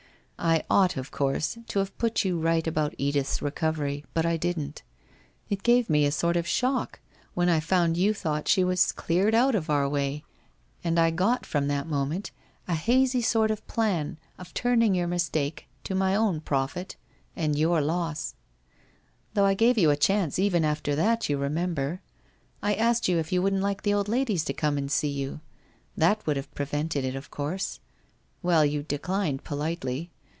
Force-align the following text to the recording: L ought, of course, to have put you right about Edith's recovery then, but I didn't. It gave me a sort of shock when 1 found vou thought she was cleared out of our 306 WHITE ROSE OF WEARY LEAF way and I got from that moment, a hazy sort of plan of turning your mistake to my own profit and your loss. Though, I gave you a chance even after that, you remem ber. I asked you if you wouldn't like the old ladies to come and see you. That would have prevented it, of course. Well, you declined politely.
L 0.43 0.59
ought, 0.71 0.97
of 0.97 1.11
course, 1.11 1.59
to 1.67 1.77
have 1.77 1.95
put 1.99 2.25
you 2.25 2.39
right 2.39 2.65
about 2.65 2.95
Edith's 2.97 3.43
recovery 3.43 3.97
then, 4.01 4.09
but 4.15 4.25
I 4.25 4.37
didn't. 4.37 4.81
It 5.51 5.61
gave 5.61 5.87
me 5.87 6.03
a 6.03 6.11
sort 6.11 6.35
of 6.35 6.47
shock 6.47 6.99
when 7.35 7.47
1 7.47 7.61
found 7.61 7.95
vou 7.95 8.11
thought 8.11 8.47
she 8.47 8.63
was 8.63 8.91
cleared 8.91 9.35
out 9.35 9.53
of 9.53 9.69
our 9.69 9.87
306 9.87 10.25
WHITE 10.25 10.25
ROSE 10.25 10.25
OF 10.25 10.29
WEARY 10.31 10.71
LEAF 10.71 10.83
way 10.83 10.89
and 10.89 10.99
I 10.99 11.15
got 11.15 11.45
from 11.45 11.67
that 11.67 11.87
moment, 11.87 12.31
a 12.67 12.73
hazy 12.73 13.21
sort 13.21 13.51
of 13.51 13.67
plan 13.67 14.17
of 14.39 14.51
turning 14.55 14.95
your 14.95 15.05
mistake 15.05 15.67
to 15.83 15.93
my 15.93 16.15
own 16.15 16.41
profit 16.41 16.95
and 17.35 17.55
your 17.55 17.79
loss. 17.79 18.33
Though, 19.35 19.45
I 19.45 19.53
gave 19.53 19.77
you 19.77 19.91
a 19.91 19.95
chance 19.95 20.39
even 20.39 20.65
after 20.65 20.95
that, 20.95 21.29
you 21.29 21.37
remem 21.37 21.75
ber. 21.75 22.01
I 22.63 22.73
asked 22.73 23.07
you 23.07 23.19
if 23.19 23.31
you 23.31 23.43
wouldn't 23.43 23.61
like 23.61 23.83
the 23.83 23.93
old 23.93 24.07
ladies 24.07 24.43
to 24.45 24.53
come 24.53 24.79
and 24.79 24.91
see 24.91 25.09
you. 25.11 25.39
That 25.95 26.25
would 26.25 26.35
have 26.35 26.51
prevented 26.55 27.05
it, 27.05 27.15
of 27.15 27.29
course. 27.29 27.79
Well, 28.41 28.65
you 28.65 28.81
declined 28.81 29.43
politely. 29.43 30.09